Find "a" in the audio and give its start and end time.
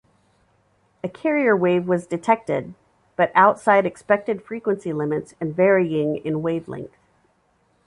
1.03-1.09